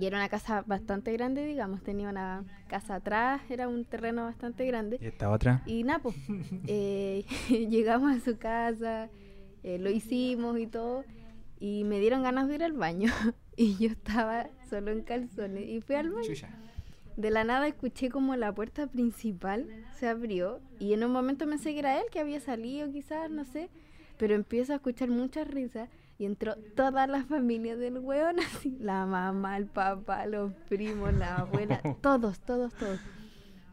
Y 0.00 0.06
era 0.06 0.16
una 0.18 0.28
casa 0.28 0.62
bastante 0.66 1.12
grande, 1.12 1.44
digamos. 1.44 1.82
Tenía 1.82 2.08
una 2.08 2.44
casa 2.68 2.96
atrás, 2.96 3.42
era 3.50 3.66
un 3.66 3.84
terreno 3.84 4.24
bastante 4.24 4.64
grande. 4.64 4.98
Y 5.00 5.06
esta 5.06 5.28
otra. 5.28 5.62
Y 5.66 5.82
nada, 5.82 5.98
pues, 5.98 6.14
eh, 6.68 7.24
llegamos 7.48 8.16
a 8.16 8.20
su 8.20 8.38
casa, 8.38 9.08
eh, 9.64 9.78
lo 9.78 9.90
hicimos 9.90 10.58
y 10.58 10.66
todo. 10.68 11.04
Y 11.58 11.82
me 11.82 11.98
dieron 11.98 12.22
ganas 12.22 12.46
de 12.46 12.54
ir 12.54 12.62
al 12.62 12.74
baño. 12.74 13.12
y 13.56 13.76
yo 13.76 13.88
estaba 13.90 14.46
solo 14.70 14.92
en 14.92 15.02
calzones. 15.02 15.68
Y 15.68 15.80
fui 15.80 15.96
al 15.96 16.10
baño. 16.10 16.26
Chucha. 16.26 16.48
De 17.16 17.30
la 17.32 17.42
nada 17.42 17.66
escuché 17.66 18.10
como 18.10 18.36
la 18.36 18.54
puerta 18.54 18.86
principal 18.86 19.66
se 19.96 20.06
abrió. 20.06 20.60
Y 20.78 20.92
en 20.92 21.02
un 21.02 21.10
momento 21.10 21.44
pensé 21.48 21.72
que 21.72 21.80
era 21.80 21.98
él 21.98 22.04
que 22.12 22.20
había 22.20 22.38
salido, 22.38 22.88
quizás, 22.92 23.28
no 23.32 23.44
sé. 23.44 23.68
Pero 24.16 24.36
empiezo 24.36 24.72
a 24.74 24.76
escuchar 24.76 25.08
muchas 25.08 25.48
risas. 25.48 25.88
Y 26.18 26.26
entró 26.26 26.56
toda 26.74 27.06
la 27.06 27.24
familia 27.24 27.76
del 27.76 27.98
weón, 27.98 28.40
así. 28.56 28.76
La 28.80 29.06
mamá, 29.06 29.56
el 29.56 29.66
papá, 29.66 30.26
los 30.26 30.52
primos, 30.68 31.14
la 31.14 31.36
abuela. 31.36 31.80
Todos, 32.02 32.40
todos, 32.40 32.74
todos. 32.74 32.98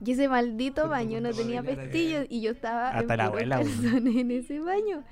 Y 0.05 0.11
ese 0.11 0.27
maldito 0.27 0.87
baño 0.87 1.21
no 1.21 1.31
tenía 1.31 1.63
pestillos 1.63 2.27
y 2.29 2.41
yo 2.41 2.51
estaba 2.51 2.99
en 2.99 3.07
la 3.07 3.25
abuela, 3.25 3.61
en 3.61 4.29
ese 4.29 4.59
baño. 4.59 5.03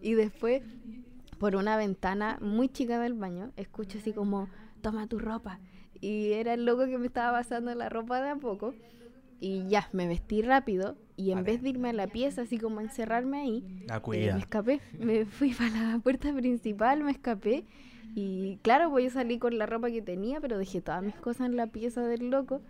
Y 0.00 0.14
después, 0.14 0.62
por 1.38 1.56
una 1.56 1.76
ventana 1.76 2.38
muy 2.40 2.68
chica 2.68 3.00
del 3.00 3.14
baño, 3.14 3.50
escucho 3.56 3.98
así 3.98 4.12
como, 4.12 4.48
toma 4.82 5.08
tu 5.08 5.18
ropa. 5.18 5.58
Y 6.00 6.32
era 6.32 6.54
el 6.54 6.66
loco 6.66 6.84
que 6.84 6.98
me 6.98 7.06
estaba 7.06 7.38
pasando 7.38 7.74
la 7.74 7.88
ropa 7.88 8.20
de 8.20 8.28
a 8.28 8.36
poco. 8.36 8.74
Y 9.40 9.66
ya, 9.68 9.88
me 9.92 10.06
vestí 10.06 10.42
rápido. 10.42 10.96
Y 11.16 11.30
en 11.30 11.44
vez 11.44 11.62
de 11.62 11.70
irme 11.70 11.90
a 11.90 11.92
la 11.92 12.06
pieza, 12.06 12.42
así 12.42 12.58
como 12.58 12.80
a 12.80 12.82
encerrarme 12.82 13.38
ahí, 13.38 13.64
eh, 14.12 14.32
me 14.32 14.38
escapé. 14.38 14.80
Me 14.98 15.24
fui 15.26 15.52
para 15.52 15.92
la 15.92 15.98
puerta 15.98 16.32
principal, 16.34 17.02
me 17.02 17.10
escapé. 17.10 17.64
Y 18.14 18.58
claro, 18.62 18.90
pues 18.90 19.04
yo 19.04 19.10
salí 19.10 19.38
con 19.38 19.58
la 19.58 19.66
ropa 19.66 19.90
que 19.90 20.02
tenía, 20.02 20.40
pero 20.40 20.58
dejé 20.58 20.80
todas 20.80 21.02
mis 21.02 21.14
cosas 21.16 21.46
en 21.48 21.56
la 21.56 21.66
pieza 21.68 22.02
del 22.02 22.30
loco. 22.30 22.60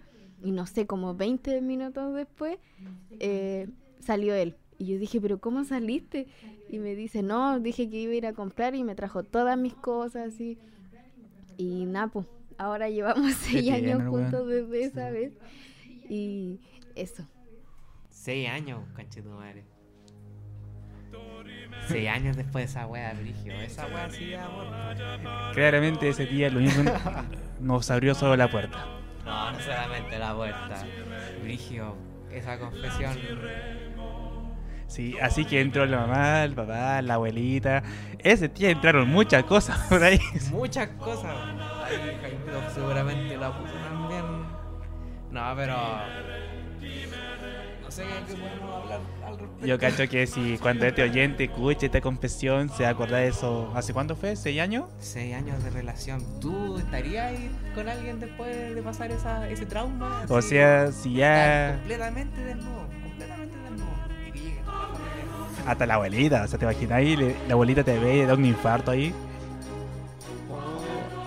Y 0.43 0.53
no 0.53 0.67
sé, 0.67 0.87
como 0.87 1.15
20 1.15 1.61
minutos 1.61 2.15
después, 2.15 2.59
eh, 3.21 3.69
salió 4.01 4.35
él. 4.35 4.57
Y 4.79 4.87
yo 4.87 4.99
dije, 4.99 5.21
¿pero 5.21 5.39
cómo 5.39 5.65
saliste? 5.65 6.27
Y 6.69 6.79
me 6.79 6.95
dice, 6.95 7.23
no, 7.23 7.61
dije 7.61 7.89
que 7.89 7.97
iba 8.03 8.13
a 8.13 8.17
ir 8.17 8.27
a 8.27 8.33
comprar 8.33 8.75
y 8.75 8.85
me 8.85 8.95
trajo 8.95 9.23
todas 9.23 9.57
mis 9.57 9.75
cosas 9.75 10.35
así. 10.35 10.59
Y 11.57 11.87
nada, 11.87 12.09
pues, 12.09 12.27
ahora 12.59 12.91
llevamos 12.91 13.33
seis 13.41 13.63
tierno 13.63 13.77
años 13.77 14.01
el 14.01 14.09
weón. 14.09 14.31
juntos 14.31 14.49
desde 14.49 14.85
esa 14.85 15.11
vez. 15.11 15.33
Y 16.09 16.61
eso. 16.95 17.27
Seis 18.11 18.49
años, 18.49 18.81
conche 18.95 19.23
tu 19.23 19.31
madre. 19.31 19.65
Seis 21.89 22.09
años 22.09 22.37
después 22.37 22.65
de 22.65 22.71
esa 22.71 22.87
wea, 22.87 23.15
Brigio. 23.15 23.53
Esa 23.55 23.87
wea 23.87 24.11
sí 24.11 24.27
de 24.27 24.39
amor. 24.39 24.67
Claramente 25.55 26.09
ese 26.09 26.27
día 26.27 26.51
lo 26.51 26.59
único 26.59 26.83
nos 27.61 27.91
abrió 27.91 28.15
solo 28.15 28.37
la 28.37 28.51
puerta. 28.51 28.85
No, 29.25 29.53
no 29.53 29.61
solamente 29.61 30.19
la 30.19 30.35
puerta. 30.35 30.85
Brigio, 31.43 31.97
esa 32.31 32.59
confesión. 32.59 33.17
Sí, 34.89 35.17
así 35.21 35.45
que 35.45 35.61
entró 35.61 35.85
la 35.85 36.07
mamá, 36.07 36.45
el 36.45 36.55
papá, 36.55 37.03
la 37.03 37.15
abuelita. 37.15 37.83
Ese 38.19 38.49
día 38.49 38.71
entraron 38.71 39.09
muchas 39.09 39.45
cosas 39.45 39.79
por 39.89 40.03
ahí. 40.03 40.21
Muchas 40.51 40.89
cosas. 40.91 41.35
Seguramente 42.73 43.37
la 43.37 43.57
puso. 43.57 43.96
No, 45.37 45.55
pero. 45.55 45.77
No 47.83 47.91
sé 47.91 48.05
qué, 48.05 48.35
podemos 48.35 48.83
hablar 48.83 49.01
al 49.27 49.39
respecto. 49.39 49.67
Yo 49.67 49.79
cacho 49.79 50.09
que 50.09 50.27
si 50.27 50.57
cuando 50.57 50.87
este 50.87 51.03
oyente 51.03 51.45
escuche 51.45 51.87
esta 51.87 52.01
confesión 52.01 52.71
se 52.71 52.85
va 52.85 52.89
a 52.89 52.93
acordar 52.93 53.21
de 53.21 53.29
eso. 53.29 53.71
¿Hace 53.75 53.93
cuánto 53.93 54.17
fue? 54.17 54.35
¿Seis 54.35 54.59
años? 54.61 54.87
Seis 54.99 55.35
años 55.35 55.63
de 55.63 55.69
relación. 55.69 56.25
¿Tú 56.41 56.79
estarías 56.79 57.27
ahí 57.27 57.51
con 57.75 57.87
alguien 57.87 58.19
después 58.19 58.75
de 58.75 58.83
pasar 58.83 59.11
esa, 59.11 59.47
ese 59.51 59.67
trauma? 59.67 60.25
O 60.27 60.39
Así, 60.39 60.49
sea, 60.49 60.91
si 60.91 61.13
ya. 61.13 61.75
Completamente 61.81 62.41
desnudo. 62.43 62.89
Completamente 63.03 63.57
desnudo. 63.59 63.91
Y 64.27 64.33
que 64.33 64.39
llegue 64.39 64.61
toda 64.65 64.89
la 64.89 64.95
familia. 64.95 65.71
Hasta 65.71 65.87
la 65.87 65.95
abuelita, 65.95 66.45
o 66.45 66.49
sea, 66.49 66.59
te 66.59 66.65
imaginas 66.65 66.93
ahí, 66.93 67.37
la 67.47 67.53
abuelita 67.53 67.85
te 67.85 67.99
ve 67.99 68.17
y 68.17 68.25
da 68.25 68.33
un 68.33 68.45
infarto 68.47 68.91
ahí. 68.91 69.13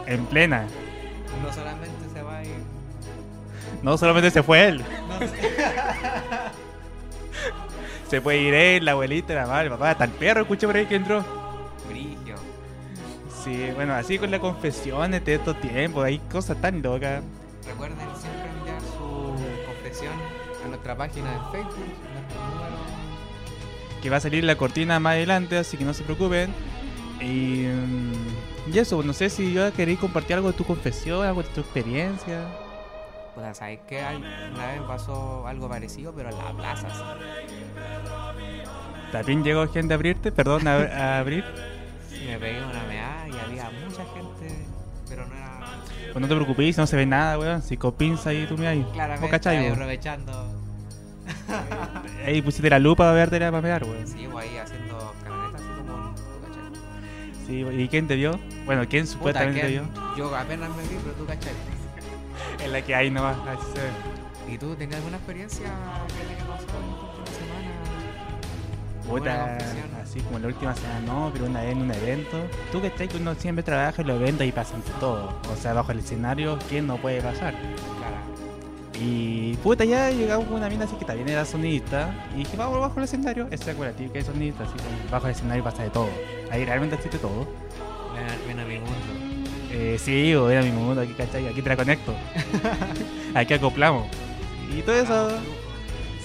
En 0.07 0.25
plena. 0.25 0.65
No 1.43 1.53
solamente. 1.53 1.98
No 3.81 3.97
solamente 3.97 4.31
se 4.31 4.43
fue 4.43 4.67
él. 4.67 4.83
No 5.07 5.19
sé. 5.27 5.59
Se 8.09 8.21
puede 8.21 8.39
ir 8.39 8.53
él, 8.53 8.85
la 8.85 8.91
abuelita, 8.91 9.35
la 9.35 9.41
mamá, 9.43 9.61
el 9.61 9.69
papá, 9.69 9.91
hasta 9.91 10.05
el 10.05 10.11
perro, 10.11 10.41
escuché 10.41 10.65
por 10.65 10.75
ahí 10.75 10.87
que 10.87 10.95
entró. 10.95 11.23
Brigio. 11.87 12.35
Sí, 13.43 13.69
bueno, 13.75 13.93
así 13.93 14.17
con 14.17 14.31
las 14.31 14.39
confesiones 14.39 15.23
de 15.23 15.35
estos 15.35 15.61
tiempos, 15.61 16.03
hay 16.03 16.17
cosas 16.17 16.59
tan 16.59 16.81
locas. 16.81 17.21
Recuerden 17.67 17.97
siempre 18.19 18.49
enviar 18.57 18.81
su 18.81 19.35
confesión 19.67 20.13
a 20.65 20.67
nuestra 20.69 20.97
página 20.97 21.29
de 21.31 21.37
Facebook, 21.51 21.85
nuestro 22.13 22.41
número. 22.49 22.75
Que 24.01 24.09
va 24.09 24.17
a 24.17 24.21
salir 24.21 24.43
la 24.43 24.55
cortina 24.55 24.99
más 24.99 25.13
adelante, 25.13 25.57
así 25.57 25.77
que 25.77 25.85
no 25.85 25.93
se 25.93 26.03
preocupen. 26.03 26.51
Y, 27.21 27.67
mm, 27.67 28.73
y 28.73 28.79
eso, 28.79 29.03
no 29.03 29.13
sé 29.13 29.29
si 29.29 29.53
yo 29.53 29.71
queréis 29.73 29.99
compartir 29.99 30.35
algo 30.35 30.51
de 30.51 30.57
tu 30.57 30.63
confesión, 30.63 31.23
algo 31.27 31.43
de 31.43 31.49
tu 31.49 31.61
experiencia. 31.61 32.39
Pues, 33.35 33.57
¿sabes? 33.57 33.79
Hay- 33.91 34.23
Una 34.53 34.67
vez 34.67 34.81
pasó 34.87 35.47
algo 35.47 35.69
parecido, 35.69 36.13
pero 36.13 36.29
en 36.29 36.37
las 36.37 36.53
plazas. 36.53 36.93
También 39.11 39.43
llegó 39.43 39.67
gente 39.67 39.93
a 39.93 39.95
abrirte, 39.95 40.31
perdón, 40.31 40.67
a, 40.67 40.75
a 40.75 41.19
abrir. 41.19 41.43
Me 42.25 42.37
pegué 42.37 42.63
una 42.63 42.83
meada 42.83 43.27
y 43.27 43.39
había 43.39 43.69
mucha 43.71 44.05
gente, 44.13 44.65
pero 45.07 45.25
no 45.27 45.35
era. 45.35 45.59
Pues 46.11 46.21
no 46.21 46.27
te 46.27 46.35
preocupes, 46.35 46.77
no 46.77 46.85
se 46.87 46.95
ve 46.95 47.05
nada, 47.05 47.37
weón. 47.39 47.61
Si 47.61 47.77
con 47.77 47.93
pinza 47.93 48.29
ahí 48.31 48.45
tú 48.47 48.57
me 48.57 48.67
ahí. 48.67 48.85
Claramente 48.93 49.67
aprovechando. 49.71 50.55
Ahí 52.25 52.41
pusiste 52.41 52.69
la 52.69 52.79
lupa 52.79 53.03
para 53.03 53.13
verte 53.13 53.39
la 53.39 53.51
para 53.51 53.61
pegar, 53.61 53.83
weón. 53.83 54.07
Sí, 54.07 54.27
pues 54.31 54.49
ahí 54.49 54.57
haciendo 54.57 55.13
camionetas 55.23 55.61
así 55.61 55.69
como. 55.77 56.15
¿tú 56.15 56.41
cachai? 56.45 57.73
Sí, 57.75 57.81
¿y 57.83 57.87
quién 57.87 58.07
te 58.07 58.15
vio? 58.15 58.39
Bueno, 58.65 58.83
¿quién 58.89 59.03
Puta, 59.05 59.13
supuestamente 59.13 59.61
te 59.61 59.67
que 59.67 59.71
vio? 59.73 59.83
Yo 60.17 60.35
apenas 60.35 60.69
me 60.75 60.83
vi, 60.83 60.97
pero 61.03 61.13
tú 61.15 61.25
cachai. 61.25 61.53
En 62.63 62.73
la 62.73 62.81
que 62.81 62.93
hay 62.93 63.09
nomás, 63.09 63.37
así 63.47 63.65
se 63.73 63.81
ve. 63.81 64.53
¿Y 64.53 64.57
tú 64.57 64.75
tenías 64.75 64.97
alguna 64.97 65.17
experiencia 65.17 65.65
que 66.07 66.23
le 66.25 66.33
haya 66.33 66.45
pasado 66.47 66.79
en 66.79 66.89
esta 66.89 67.05
última 67.05 67.25
semana? 67.27 67.69
Puta, 69.07 69.57
así 70.01 70.19
como 70.21 70.39
la 70.39 70.47
última 70.47 70.75
semana 70.75 70.99
no, 71.01 71.29
pero 71.31 71.45
una 71.45 71.61
vez 71.61 71.71
en 71.71 71.81
un 71.81 71.91
evento. 71.91 72.37
Tú 72.71 72.81
que 72.81 72.91
que 72.91 73.17
uno 73.17 73.35
siempre 73.35 73.63
trabaja 73.63 74.01
en 74.01 74.07
los 74.07 74.19
eventos 74.19 74.45
y 74.45 74.51
pasan 74.51 74.81
todo. 74.99 75.39
O 75.51 75.55
sea, 75.55 75.73
bajo 75.73 75.91
el 75.91 75.99
escenario, 75.99 76.59
¿quién 76.67 76.87
no 76.87 76.97
puede 76.97 77.21
pasar? 77.21 77.53
Claro. 77.53 78.39
Y 79.01 79.55
puta, 79.57 79.85
ya 79.85 80.09
llegamos 80.09 80.47
con 80.47 80.57
una 80.57 80.67
mina 80.67 80.83
así 80.83 80.95
que 80.95 81.05
también 81.05 81.29
era 81.29 81.45
sonidista. 81.45 82.13
Y 82.35 82.39
dije, 82.39 82.57
vamos 82.57 82.79
bajo 82.79 82.97
el 82.97 83.05
escenario. 83.05 83.47
Esa 83.51 83.71
es 83.71 83.95
tío 83.95 84.11
que 84.11 84.19
es 84.19 84.25
sonidista, 84.25 84.63
así 84.63 84.73
como 84.73 85.11
bajo 85.11 85.27
el 85.27 85.31
escenario 85.31 85.63
pasa 85.63 85.83
de 85.83 85.89
todo. 85.89 86.09
Ahí 86.51 86.65
realmente 86.65 86.95
existe 86.95 87.17
todo. 87.17 87.47
Ven, 88.13 88.47
ven 88.47 88.59
a 88.59 88.65
mi 88.65 88.79
mundo. 88.79 89.28
Eh, 89.71 89.97
sí, 89.99 90.33
o 90.35 90.49
era 90.49 90.61
mi 90.63 90.71
mundo, 90.71 91.01
aquí, 91.01 91.13
¿cachai? 91.13 91.47
Aquí 91.47 91.61
te 91.61 91.69
la 91.69 91.75
conecto. 91.77 92.13
aquí 93.35 93.53
acoplamos. 93.53 94.07
Y 94.75 94.81
todo 94.81 94.95
eso. 94.95 95.29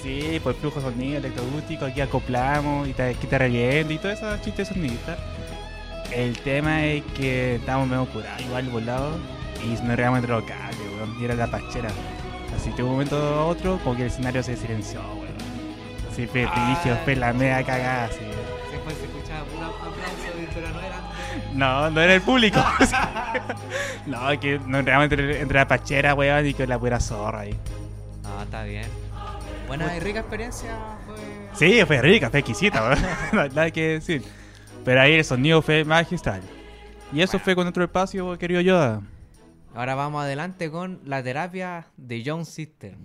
Sí, 0.03 0.39
pues 0.43 0.57
flujo 0.59 0.81
sonido, 0.81 1.17
electroacústico, 1.19 1.87
aquí 1.87 2.01
acoplamos 2.03 2.87
y 2.87 2.93
te, 2.93 3.03
aquí 3.05 3.27
te 3.27 3.39
reviento 3.39 3.93
y 3.93 3.99
todo 3.99 4.13
eso 4.13 4.27
chistes 4.43 4.69
sonidistas. 4.69 5.19
El 6.13 6.39
tema 6.39 6.85
es 6.85 7.03
que 7.17 7.57
estábamos 7.57 7.89
medio 7.89 8.05
curados, 8.07 8.41
igual 8.43 8.69
volados, 8.69 9.17
y 9.65 9.69
nos 9.69 9.81
enredamos 9.81 10.19
entre 10.19 10.33
los 10.35 10.45
cables, 10.45 10.79
weón, 10.99 11.17
y 11.21 11.25
era 11.25 11.35
la 11.35 11.47
pachera. 11.47 11.89
Así 12.55 12.71
que 12.71 12.77
de 12.77 12.83
un 12.83 12.91
momento 12.91 13.17
a 13.17 13.47
otro, 13.47 13.79
como 13.83 13.97
que 13.97 14.03
el 14.03 14.09
escenario 14.09 14.43
se 14.43 14.57
silenció, 14.57 15.01
weón. 15.01 15.35
Sí, 16.15 16.27
fue 16.27 16.45
Ah. 16.47 17.01
fue 17.05 17.17
la 17.17 17.33
media 17.33 17.63
cagada, 17.65 18.05
así. 18.05 18.19
No, 21.55 21.89
no 21.91 22.01
era 22.01 22.15
el 22.15 22.21
público. 22.21 22.63
no, 24.07 24.41
que 24.41 24.59
no 24.59 24.81
entramos 24.81 25.05
entre, 25.05 25.41
entre 25.41 25.59
la 25.59 25.69
pachera, 25.69 26.15
weón, 26.15 26.47
y 26.47 26.55
que 26.55 26.67
la 26.67 26.79
pura 26.79 26.99
zorra 27.01 27.41
ahí. 27.41 27.55
No, 28.23 28.43
está 28.43 28.65
bien. 28.65 28.87
Buena 29.69 29.97
y 29.97 30.01
rica 30.01 30.21
experiencia 30.21 30.77
fue... 31.07 31.17
Sí, 31.55 31.85
fue 31.87 32.03
rica, 32.03 32.29
fue 32.29 32.41
exquisita, 32.41 32.83
weón. 32.83 32.99
No, 33.33 33.49
Nada 33.49 33.71
que 33.71 33.89
decir. 33.89 34.23
Pero 34.85 35.01
ahí 35.01 35.13
el 35.15 35.25
sonido 35.25 35.63
fue 35.63 35.85
magistral. 35.85 36.43
Y 37.13 37.23
eso 37.23 37.39
fue 37.39 37.55
con 37.55 37.67
otro 37.67 37.85
espacio, 37.85 38.37
querido 38.37 38.61
Yoda. 38.61 39.01
Ahora 39.75 39.95
vamos 39.95 40.23
adelante 40.23 40.71
con 40.71 41.01
la 41.05 41.23
terapia 41.23 41.87
de 41.97 42.23
John 42.27 42.45
Sister. 42.45 42.97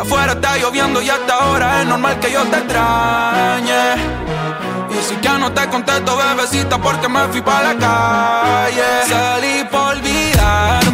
Afuera 0.00 0.32
está 0.32 0.56
lloviendo 0.56 1.02
y 1.02 1.10
hasta 1.10 1.34
ahora 1.34 1.82
es 1.82 1.86
normal 1.86 2.18
que 2.20 2.32
yo 2.32 2.42
te 2.44 2.56
extrañe. 2.56 3.96
Y 4.88 5.02
si 5.06 5.20
ya 5.20 5.36
no 5.36 5.52
te 5.52 5.68
contesto, 5.68 6.16
bebecita, 6.16 6.78
porque 6.78 7.06
me 7.06 7.28
fui 7.28 7.42
para 7.42 7.74
la 7.74 7.78
calle. 7.78 8.82
Salí 9.06 9.62
por 9.70 9.96
olvidarme, 9.96 10.89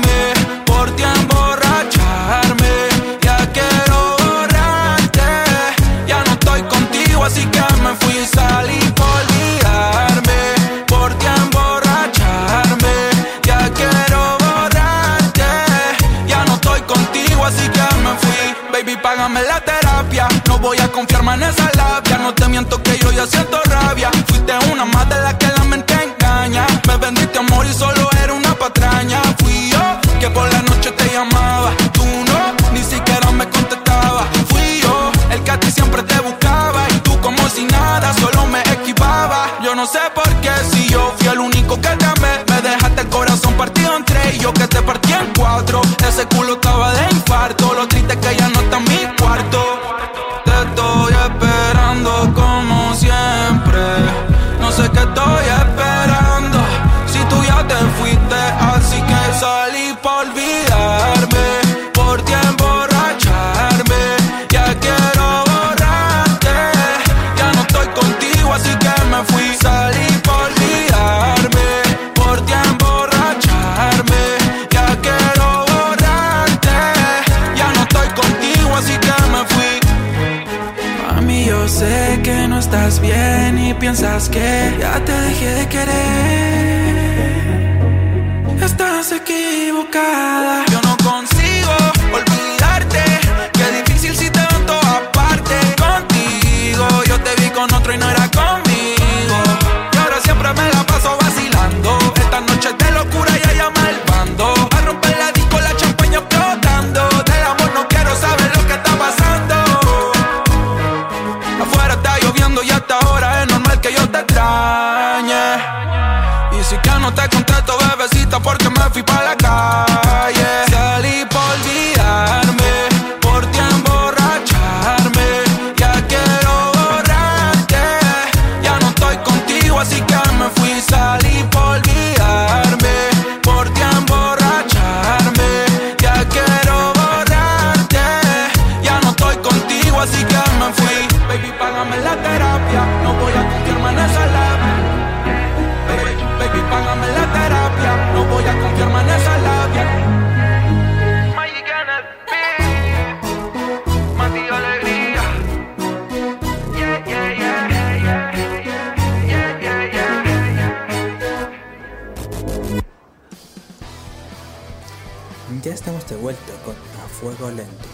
estamos 165.77 166.09
de 166.09 166.17
vuelta 166.17 166.55
con 166.65 166.75
A 166.75 167.07
Fuego 167.07 167.51
Lento 167.51 167.89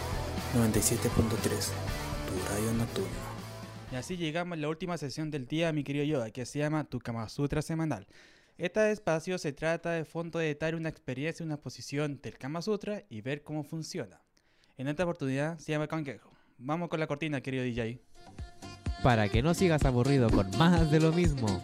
97.3, 0.55 1.73
tu 2.29 2.49
radio 2.49 2.73
nocturno. 2.75 3.11
Y 3.91 3.97
así 3.97 4.17
llegamos 4.17 4.57
a 4.57 4.61
la 4.61 4.69
última 4.69 4.97
sesión 4.97 5.33
del 5.33 5.49
día, 5.49 5.73
mi 5.73 5.83
querido 5.83 6.05
Yoda, 6.05 6.31
que 6.31 6.47
se 6.47 6.61
llama 6.61 6.85
Tu 6.85 7.01
Kama 7.01 7.29
Sutra 7.29 7.61
Semanal. 7.61 8.07
Este 8.57 8.93
espacio 8.93 9.37
se 9.37 9.53
trata 9.53 9.91
de 9.91 10.05
fondo 10.05 10.39
de 10.39 10.55
dar 10.55 10.77
una 10.77 10.91
experiencia, 10.91 11.45
una 11.45 11.57
posición 11.57 12.21
del 12.23 12.39
Kama 12.39 12.63
Sutra 12.63 13.03
y 13.11 13.21
ver 13.21 13.43
cómo 13.43 13.65
funciona. 13.65 14.21
En 14.77 14.87
esta 14.87 15.03
oportunidad 15.03 15.59
se 15.59 15.73
llama 15.73 15.89
Cangrejo. 15.89 16.31
Vamos 16.59 16.89
con 16.89 17.01
la 17.01 17.09
cortina, 17.09 17.41
querido 17.41 17.65
DJ. 17.65 17.99
Para 19.03 19.29
que 19.29 19.43
no 19.43 19.55
sigas 19.55 19.85
aburrido 19.85 20.31
con 20.31 20.49
más 20.57 20.89
de 20.93 21.01
lo 21.01 21.11
mismo, 21.11 21.61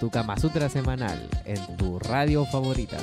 tu 0.00 0.08
Kama 0.10 0.38
Sutra 0.38 0.70
semanal 0.70 1.28
en 1.44 1.76
tu 1.76 1.98
radio 1.98 2.46
favorita. 2.46 2.96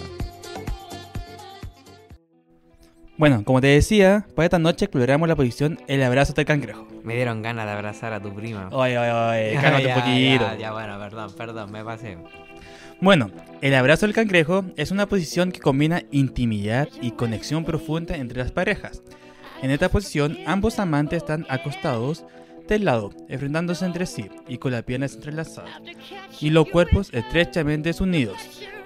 Bueno, 3.19 3.43
como 3.43 3.59
te 3.59 3.67
decía, 3.67 4.25
para 4.33 4.45
esta 4.45 4.59
noche 4.59 4.85
exploramos 4.85 5.27
la 5.27 5.35
posición 5.35 5.77
El 5.87 6.01
abrazo 6.03 6.31
del 6.31 6.45
cangrejo. 6.45 6.87
Me 7.03 7.15
dieron 7.15 7.41
ganas 7.41 7.65
de 7.65 7.71
abrazar 7.73 8.13
a 8.13 8.21
tu 8.21 8.33
prima. 8.33 8.69
Oye, 8.71 8.97
oye, 8.97 9.11
oye, 9.11 9.61
cálmate 9.61 9.87
un 9.87 9.93
poquito. 9.93 10.45
Ya, 10.45 10.57
ya, 10.57 10.71
bueno, 10.71 10.97
perdón, 10.97 11.33
perdón, 11.35 11.69
me 11.69 11.83
pasé. 11.83 12.17
Bueno, 13.01 13.29
el 13.59 13.75
abrazo 13.75 14.05
del 14.05 14.15
cangrejo 14.15 14.63
es 14.77 14.91
una 14.91 15.05
posición 15.05 15.51
que 15.51 15.59
combina 15.59 16.03
intimidad 16.11 16.87
y 17.01 17.11
conexión 17.11 17.65
profunda 17.65 18.15
entre 18.15 18.39
las 18.39 18.53
parejas. 18.53 19.03
En 19.61 19.69
esta 19.69 19.89
posición, 19.89 20.37
ambos 20.45 20.79
amantes 20.79 21.17
están 21.17 21.45
acostados 21.49 22.23
del 22.69 22.85
lado, 22.85 23.09
enfrentándose 23.27 23.83
entre 23.83 24.05
sí 24.05 24.29
y 24.47 24.59
con 24.59 24.71
las 24.71 24.83
piernas 24.83 25.15
entrelazadas 25.15 25.71
y 26.39 26.51
los 26.51 26.69
cuerpos 26.69 27.09
estrechamente 27.11 27.91
unidos. 27.99 28.37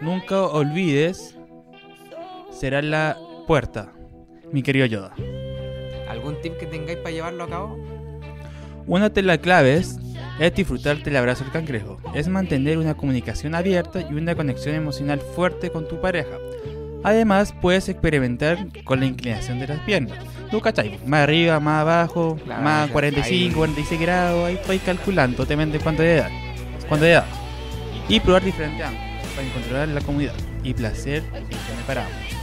Nunca 0.02 0.42
olvides, 0.42 1.38
será 2.52 2.82
la 2.82 3.16
puerta, 3.46 3.92
mi 4.54 4.62
querido 4.62 4.86
Yoda. 4.86 5.12
¿Algún 6.08 6.40
tip 6.42 6.58
que 6.58 6.68
tengáis 6.68 7.00
para 7.00 7.12
llevarlo 7.12 7.44
a 7.44 7.50
cabo? 7.50 7.80
Una 8.86 9.10
de 9.10 9.22
las 9.24 9.40
claves 9.40 9.98
es 10.40 10.54
disfrutar 10.54 11.02
del 11.02 11.16
abrazo 11.18 11.44
del 11.44 11.52
cangrejo. 11.52 11.98
Es 12.14 12.28
mantener 12.28 12.78
una 12.78 12.94
comunicación 12.94 13.56
abierta 13.56 14.02
y 14.02 14.14
una 14.14 14.36
conexión 14.36 14.76
emocional 14.76 15.20
fuerte 15.20 15.72
con 15.72 15.88
tu 15.88 16.00
pareja. 16.00 16.38
Además, 17.04 17.54
puedes 17.62 17.90
experimentar 17.90 18.68
con 18.84 19.00
la 19.00 19.08
inclinación 19.08 19.60
de 19.60 19.68
las 19.68 19.80
piernas. 19.80 20.20
Tú 20.52 20.62
cachai, 20.62 21.00
más 21.06 21.22
arriba, 21.22 21.60
más 21.60 21.82
abajo, 21.82 22.38
Claro, 22.46 22.62
más 22.62 22.86
ahí. 22.86 22.92
45, 22.92 23.58
46 23.58 24.02
grados, 24.02 24.46
ahí 24.46 24.54
estoy 24.56 24.80
calculando, 24.80 25.46
te 25.46 25.56
de 25.56 25.80
cuánto 25.80 26.04
de 26.04 26.16
edad. 26.16 26.30
Cuánto 26.88 27.06
de 27.06 27.14
edad. 27.14 27.26
Y 28.08 28.20
probar 28.20 28.44
diferentes 28.44 28.86
ángulos 28.86 29.28
para 29.36 29.48
encontrar 29.48 29.88
la 29.90 30.02
comodidad 30.02 30.36
y 30.64 30.74
placer 30.74 31.24
que 31.24 31.56
para 31.88 32.06
ambos. 32.06 32.43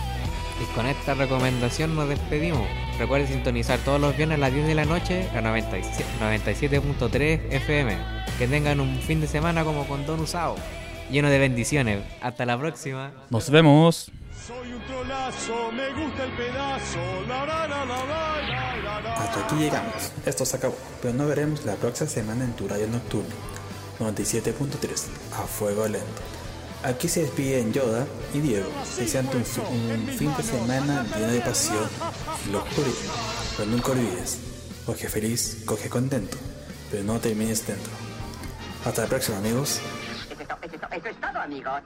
Y 0.60 0.64
con 0.74 0.86
esta 0.86 1.14
recomendación 1.14 1.94
nos 1.94 2.08
despedimos. 2.08 2.66
Recuerden 2.98 3.28
sintonizar 3.28 3.78
todos 3.78 4.00
los 4.00 4.16
viernes 4.16 4.36
a 4.36 4.40
las 4.40 4.52
10 4.52 4.66
de 4.66 4.74
la 4.74 4.84
noche 4.84 5.28
a 5.34 5.40
97 5.40 6.04
97.3 6.20 7.52
FM. 7.52 7.96
Que 8.38 8.46
tengan 8.46 8.80
un 8.80 9.00
fin 9.00 9.20
de 9.20 9.26
semana 9.26 9.64
como 9.64 9.86
con 9.86 10.04
Don 10.06 10.20
Usado, 10.20 10.56
lleno 11.10 11.30
de 11.30 11.38
bendiciones. 11.38 12.04
Hasta 12.20 12.44
la 12.44 12.58
próxima. 12.58 13.12
Nos 13.30 13.48
vemos. 13.50 14.10
Soy 14.46 14.72
un 14.72 14.82
trolazo, 14.82 15.70
me 15.72 15.88
gusta 15.92 16.24
el 16.24 16.32
pedazo. 16.32 16.98
La, 17.28 17.46
la, 17.46 17.68
la, 17.68 17.84
la, 17.84 18.04
la, 18.04 18.76
la, 18.76 19.00
la. 19.00 19.14
Hasta 19.14 19.44
aquí 19.44 19.54
llegamos. 19.56 20.12
Esto 20.26 20.44
se 20.44 20.56
acabó. 20.56 20.76
Pero 21.00 21.14
nos 21.14 21.28
veremos 21.28 21.64
la 21.64 21.74
próxima 21.76 22.08
semana 22.10 22.44
en 22.44 22.52
tu 22.52 22.66
radio 22.68 22.86
nocturno. 22.86 23.34
97.3. 23.98 25.06
A 25.34 25.42
fuego 25.46 25.86
lento. 25.86 26.39
Aquí 26.82 27.08
se 27.08 27.22
despiden 27.22 27.72
Yoda 27.72 28.06
y 28.32 28.40
Diego, 28.40 28.70
deseando 28.96 29.32
un, 29.32 29.40
un 29.40 30.08
fin 30.08 30.34
de 30.34 30.42
semana 30.42 31.06
lleno 31.14 31.32
de 31.32 31.40
pasión 31.40 31.88
y 32.48 32.52
locura. 32.52 32.88
Pero 33.56 33.70
nunca 33.70 33.92
olvides, 33.92 34.38
coge 34.86 35.08
feliz, 35.08 35.62
coge 35.66 35.90
contento, 35.90 36.38
pero 36.90 37.04
no 37.04 37.20
termines 37.20 37.66
dentro. 37.66 37.92
Hasta 38.86 39.02
la 39.02 39.08
próxima 39.08 39.38
amigos. 39.38 39.80
Eso 40.90 41.08
es 41.08 41.20
todo, 41.20 41.38
amigos. 41.38 41.82